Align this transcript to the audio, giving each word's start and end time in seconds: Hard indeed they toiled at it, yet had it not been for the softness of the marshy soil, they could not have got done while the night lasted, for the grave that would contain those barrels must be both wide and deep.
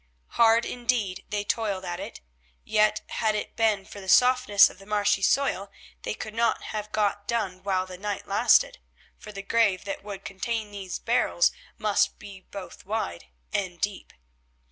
Hard 0.29 0.65
indeed 0.65 1.25
they 1.29 1.43
toiled 1.43 1.85
at 1.85 1.99
it, 1.99 2.21
yet 2.63 3.01
had 3.05 3.35
it 3.35 3.49
not 3.51 3.55
been 3.55 3.85
for 3.85 4.01
the 4.01 4.09
softness 4.09 4.67
of 4.67 4.79
the 4.79 4.87
marshy 4.87 5.21
soil, 5.21 5.69
they 6.01 6.15
could 6.15 6.33
not 6.33 6.63
have 6.63 6.91
got 6.91 7.27
done 7.27 7.61
while 7.61 7.85
the 7.85 7.99
night 7.99 8.27
lasted, 8.27 8.79
for 9.19 9.31
the 9.31 9.43
grave 9.43 9.85
that 9.85 10.03
would 10.03 10.25
contain 10.25 10.71
those 10.71 10.97
barrels 10.97 11.51
must 11.77 12.17
be 12.17 12.39
both 12.49 12.83
wide 12.83 13.25
and 13.53 13.79
deep. 13.79 14.11